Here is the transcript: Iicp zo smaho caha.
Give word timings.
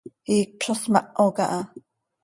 Iicp 0.35 0.57
zo 0.65 0.73
smaho 0.81 1.25
caha. 1.37 1.59